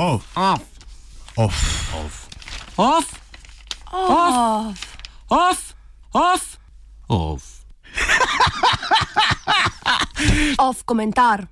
[0.00, 0.24] Off.
[0.34, 0.64] Off.
[1.36, 1.92] Off.
[1.92, 2.16] Off.
[3.92, 4.80] Off.
[5.28, 5.74] Off.
[6.14, 6.56] Off.
[7.08, 7.64] Off.
[10.58, 11.48] Off komentar.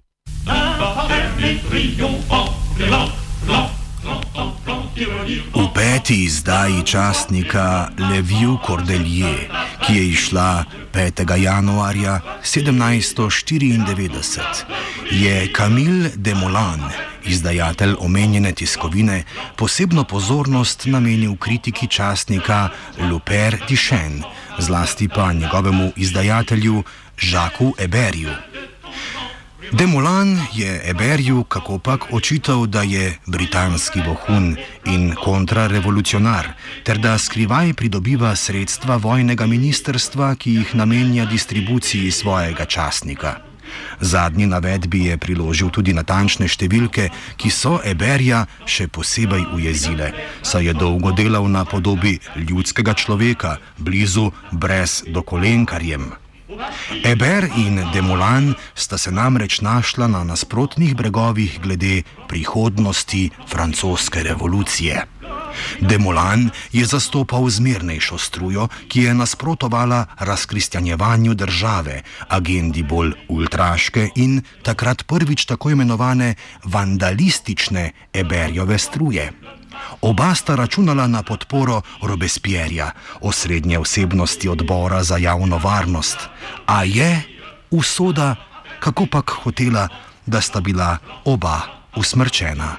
[5.55, 9.49] V peti izdaji časnika Le Vieux Cordelier,
[9.87, 11.37] ki je izšla 5.
[11.37, 14.65] januarja 1794,
[15.11, 16.81] je Camille Demolan,
[17.29, 19.25] izdajatelj omenjene tiskovine,
[19.57, 22.69] posebno pozornost namenil kritiki časnika
[23.11, 24.23] Luper Dichen,
[24.59, 26.83] zlasti pa njegovemu izdajatelju
[27.19, 28.31] Žaku Eberju.
[29.73, 36.49] Demolan je Eberju kakopak očital, da je britanski vohun in kontrarevolucionar,
[36.85, 43.48] ter da skrivaj pridobiva sredstva vojnega ministerstva, ki jih namenja distribuciji svojega časnika.
[44.01, 50.75] Zadnji navedbi je priložil tudi natančne številke, ki so Eberja še posebej ujezile, saj je
[50.79, 56.29] dolgo delal na podobi ljudskega človeka, blizu brez dokolenkarjem.
[57.05, 65.18] Eber in Demolan sta se namreč našla na nasprotnih bregovih glede prihodnosti francoske revolucije.
[65.81, 75.07] Demolan je zastopal zmernejšo strujo, ki je nasprotovala razkristjanjevanju države, agendi bolj ultraške in takrat
[75.07, 76.35] prvič tako imenovane
[76.65, 79.33] vandalistične Eberjove struje.
[80.01, 86.19] Oba sta računala na podporo Robespierja, osrednje osebnosti odbora za javno varnost.
[86.67, 87.23] A je
[87.71, 88.35] usoda,
[88.81, 89.89] kako pak hotela,
[90.27, 91.61] da sta bila oba
[91.97, 92.77] usmrčena.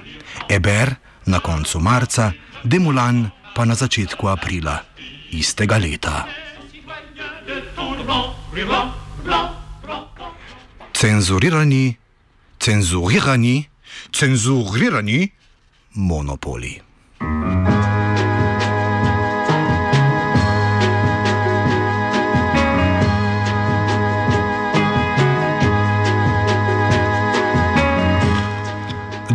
[0.48, 0.94] Eber
[1.26, 2.32] na koncu marca,
[2.64, 4.84] Demulan pa na začetku aprila
[5.32, 6.28] istega leta.
[10.92, 11.96] Cenzurirani,
[12.60, 13.64] cenzurirani,
[14.12, 15.32] cenzurirani
[15.96, 16.89] monopoli.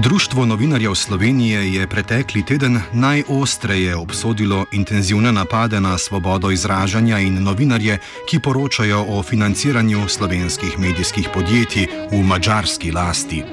[0.06, 7.98] Društvo novinarjev Slovenije je pretekli teden najostreje obsodilo intenzivne napade na svobodo izražanja in novinarje,
[8.30, 13.44] ki poročajo o financiranju slovenskih medijskih podjetij v mačarski lasti.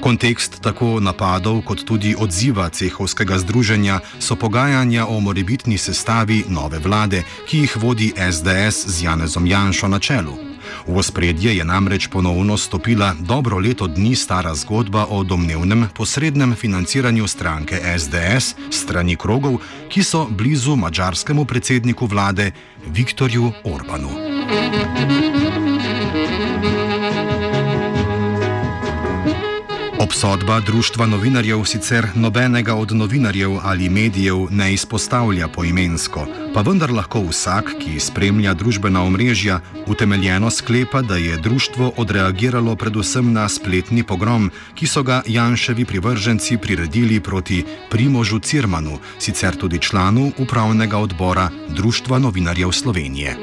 [0.00, 7.22] Kontekst tako napadov, kot tudi odziva cehovskega združenja so pogajanja o morebitni sestavi nove vlade,
[7.46, 10.53] ki jih vodi SDS z Janezom Janšo na čelu.
[10.86, 17.26] V ospredje je namreč ponovno stopila dobro leto dni stara zgodba o domnevnem posrednem financiranju
[17.26, 19.58] stranke SDS strani krogov,
[19.88, 22.52] ki so blizu mačarskemu predsedniku vlade
[22.86, 24.10] Viktorju Orbanu.
[30.04, 37.22] Obsodba Društva novinarjev sicer nobenega od novinarjev ali medijev ne izpostavlja poimensko, pa vendar lahko
[37.24, 44.50] vsak, ki spremlja družbena omrežja, utemeljeno sklepa, da je društvo odreagiralo predvsem na spletni pogrom,
[44.74, 52.18] ki so ga Janševi privrženci priredili proti Primožu Cirmanu, sicer tudi članu upravnega odbora Društva
[52.18, 53.36] novinarjev Slovenije.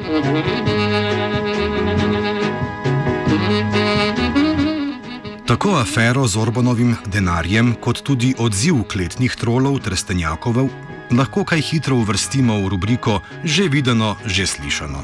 [5.51, 10.69] Tako afero z Orbanovim denarjem, kot tudi odziv kletnih trolov Trestenjakovov,
[11.11, 15.03] lahko kaj hitro uvrstimo v rubriko Že videno, že slišano.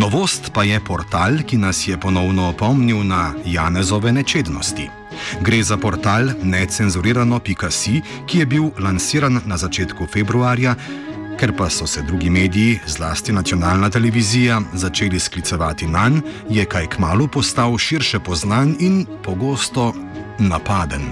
[0.00, 4.88] Novost pa je portal, ki nas je ponovno opomnil na Janezove nečednosti.
[5.44, 10.72] Gre za portal necenzurirano.si, ki je bil lansiran na začetku februarja
[11.42, 16.86] Ker pa so se drugi mediji, zlasti nacionalna televizija, začeli sklicevati na njega, je kaj
[16.86, 19.92] kmalo postal širše poznan in pogosto
[20.38, 21.02] napaden.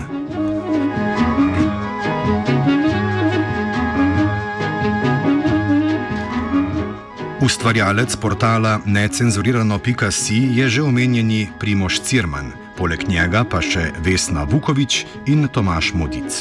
[7.43, 15.45] Ustvarjalec portala necenzurirano.si je že omenjeni Primoš Cirman poleg njega pa še Vesna Vukovič in
[15.53, 16.41] Tomaš Modic.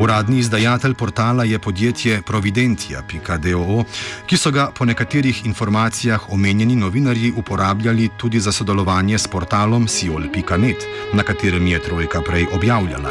[0.00, 3.84] Uradni izdajatelj portala je podjetje Providentia.do,
[4.26, 10.86] ki so ga po nekaterih informacijah omenjeni novinarji uporabljali tudi za sodelovanje s portalom Siol.net,
[11.12, 13.10] na katerem je Trojka prej objavljala.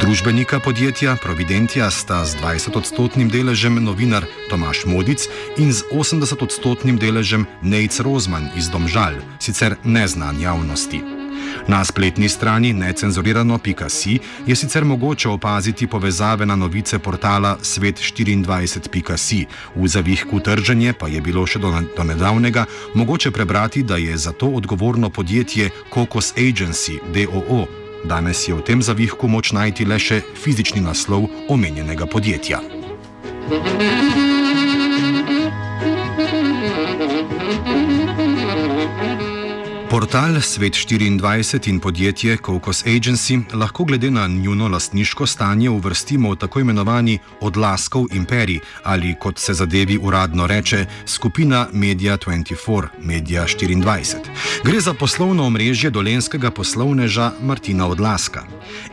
[0.00, 5.26] Družbenika podjetja Providentia sta z 20-odstotnim deležem novinar Tomaš Modic
[5.58, 11.19] in z 80-odstotnim deležem Nejc Rozman iz Domžal, sicer neznan javnosti.
[11.68, 20.40] Na spletni strani necenzurirano.si je sicer mogoče opaziti povezave na novice portala svet24.si, v zavihku
[20.40, 25.10] trženje pa je bilo še do, do nedavnega mogoče prebrati, da je za to odgovorno
[25.10, 27.66] podjetje Kokos Agency DOO.
[28.04, 32.60] Danes je v tem zavihku moč najti le še fizični naslov omenjenega podjetja.
[33.50, 34.39] You.
[40.10, 46.60] Portal Svet24 in podjetje Cocos Agency lahko glede na njuno lastniško stanje uvrstimo v tako
[46.60, 54.16] imenovani odlaskov imperij ali kot se zadevi uradno reče skupina Media 24, Media 24.
[54.64, 58.42] Gre za poslovno omrežje dolenskega poslovneža Martina Odlaska.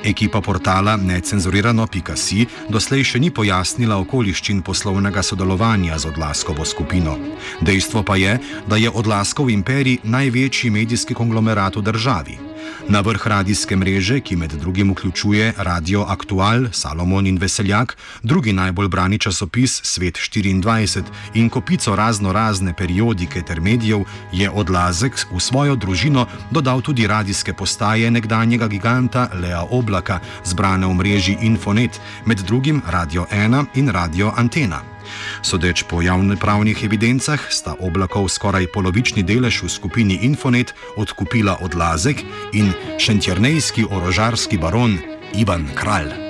[0.04, 7.18] Ekipa portala necenzurirano.si doslej še ni pojasnila okoliščin poslovnega sodelovanja z Odlaskovo skupino.
[7.62, 12.47] Dejstvo pa je, da je Odlaskov imperij največji medij medijski konglomerat v državi.
[12.90, 18.88] Na vrh radijske mreže, ki med drugim vključuje Radio Aktual, Salomon in Veseljak, drugi najbolj
[18.88, 21.04] brani časopis Svet 24
[21.34, 27.54] in kopico razno razne periodike ter medijev, je odlazek v svojo družino dodal tudi radijske
[27.54, 34.34] postaje nekdanjega giganta Lea Oblaka, zbrane v mreži Infonet, med drugim Radio 1 in Radio
[34.38, 34.98] Antena.
[35.42, 42.24] Sodeč po javnopravnih evidencah sta oblakov skoraj polovični delež v skupini Infonet odkupila odlazek
[42.58, 44.98] in šentjernejski orožarski baron
[45.34, 46.28] Ivan Kralj.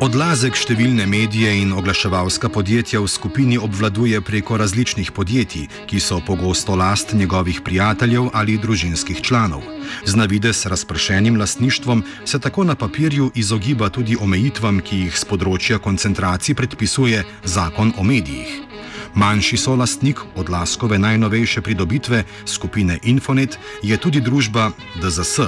[0.00, 6.72] Odlazek številne medije in oglaševalska podjetja v skupini obvladuje preko različnih podjetij, ki so pogosto
[6.72, 9.60] last njegovih prijateljev ali družinskih članov.
[10.08, 15.78] Z navides razpršenim lastništvom se tako na papirju izogiba tudi omejitvam, ki jih z področja
[15.84, 18.69] koncentracij predpisuje zakon o medijih.
[19.14, 24.70] Manjši solastnik odlaskove najnovejše pridobitve skupine Infonet je tudi družba
[25.02, 25.38] DZS,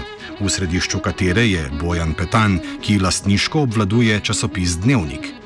[0.40, 5.42] v središču katere je Bojan Petan, ki lastniško obvladuje časopis Dnevnik.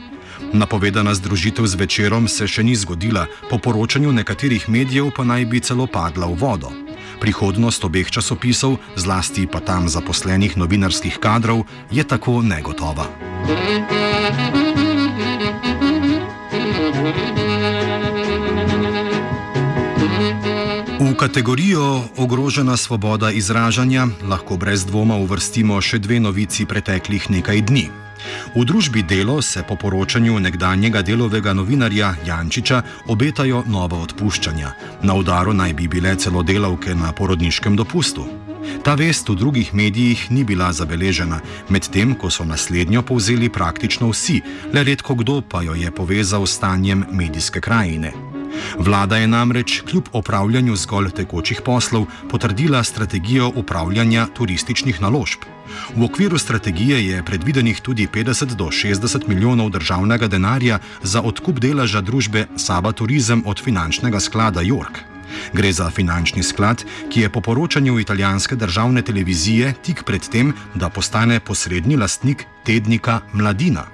[0.52, 5.60] Napovedana združitev z večerom se še ni zgodila, po poročanju nekaterih medijev pa naj bi
[5.60, 6.72] celo padla v vodo.
[7.20, 13.08] Prihodnost obeh časopisov, zlasti pa tam zaposlenih novinarskih kadrov, je tako negotova.
[13.46, 14.85] V
[21.26, 27.88] kategorijo ogrožena svoboda izražanja lahko brez dvoma uvrstimo še dve novici preteklih nekaj dni.
[28.54, 34.70] V družbi Delo se po poročanju nekdanjega delovega novinarja Jančiča obetajo nova odpuščanja.
[35.02, 38.28] Na udaru naj bi bile celo delavke na porodniškem dopustu.
[38.86, 44.40] Ta vest v drugih medijih ni bila zabeležena, medtem ko so naslednjo povzeli praktično vsi,
[44.72, 48.14] le redko kdo pa jo je povezal s stanjem medijske krajine.
[48.78, 55.44] Vlada je namreč kljub opravljanju zgolj tekočih poslov potrdila strategijo upravljanja turističnih naložb.
[55.96, 62.00] V okviru strategije je predvidenih tudi 50 do 60 milijonov državnega denarja za odkup deleža
[62.00, 65.04] družbe Saba Turizem od finančnega sklada York.
[65.52, 70.88] Gre za finančni sklad, ki je po poročanju italijanske državne televizije tik pred tem, da
[70.88, 73.86] postane posrednji lastnik tednika Mladina.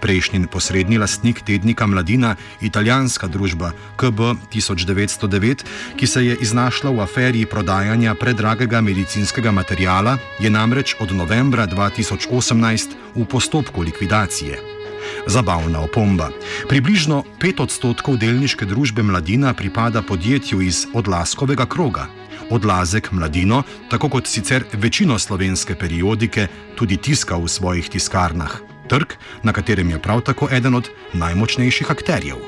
[0.00, 4.20] Prejšnji posredni lastnik tednika Mladina, italijanska družba KB
[4.52, 5.64] 1909,
[5.96, 12.96] ki se je iznašla v aferi prodajanja predragega medicinskega materijala, je namreč od novembra 2018
[13.14, 14.80] v postopku likvidacije.
[15.26, 16.30] Zabavna opomba.
[16.68, 22.06] Približno 5 odstotkov delniške družbe Mladina pripada podjetju iz odlaskovega kroga.
[22.50, 29.54] Odlazek Mladino, tako kot sicer večino slovenske periodike, tudi tiska v svojih tiskarnah trg, na
[29.54, 32.42] katerem je prav tako eden od najmočnejših akterjev.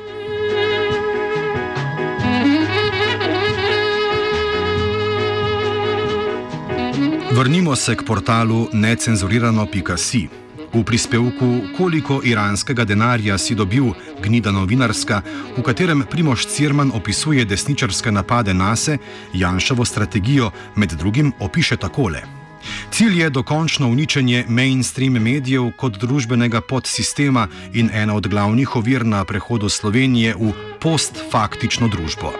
[7.33, 10.29] Vrnimo se k portalu necenzurirano.si.
[10.73, 15.23] V prispevku Koliko iranskega denarja si dobil gnida novinarska,
[15.57, 18.99] v katerem Primoš Cirman opisuje desničarske napade na se,
[19.33, 22.42] Janšovo strategijo med drugim opiše takole.
[22.91, 29.25] Cilj je dokončno uničenje mainstream medijev kot družbenega podsistema in ena od glavnih ovir na
[29.25, 32.33] prehodu Slovenije v postfaktično družbo.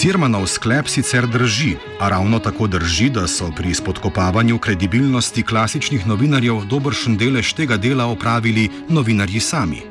[0.00, 6.64] Cirmanov sklep sicer drži, a ravno tako drži, da so pri spodkopavanju kredibilnosti klasičnih novinarjev
[6.64, 9.89] dobršen delež tega dela opravili novinarji sami.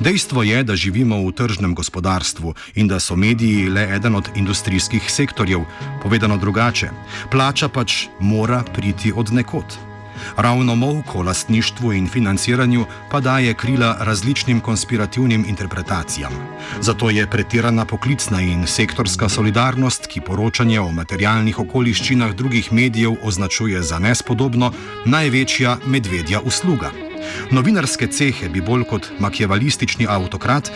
[0.00, 5.10] Dejstvo je, da živimo v tržnem gospodarstvu in da so mediji le eden od industrijskih
[5.10, 5.64] sektorjev.
[6.02, 6.90] Povedano drugače,
[7.30, 9.88] plača pač mora priti od nekod.
[10.36, 16.32] Ravno mok o lastništvu in financiranju pa daje krila različnim konspirativnim interpretacijam.
[16.80, 23.82] Zato je pretirana poklicna in sektorska solidarnost, ki poročanje o materialnih okoliščinah drugih medijev označuje
[23.82, 24.72] za nespodobno,
[25.04, 27.07] največja medvedja usluga.
[27.50, 30.70] Novinarske cehe bi bolj kot makjevalistični avtokrat,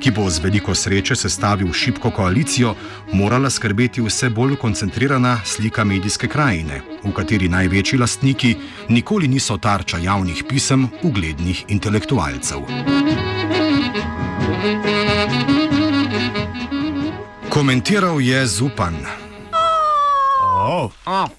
[0.00, 2.74] ki bo z veliko sreče sestavil šibko koalicijo,
[3.12, 8.56] morala skrbeti vse bolj koncentrirana slika medijske krajine, v kateri največji lastniki
[8.88, 12.66] nikoli niso tarča javnih pisem uglednih intelektualcev.
[17.48, 18.96] Komentiral je Zupan.
[20.42, 21.32] Oh, Off, off.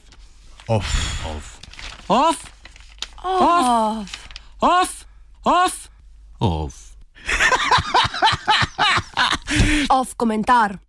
[0.67, 1.59] off,
[2.07, 2.45] off,
[3.23, 4.18] off,
[4.61, 5.05] off,
[5.45, 5.89] off,
[6.39, 6.97] off.
[9.89, 10.79] Off komentar.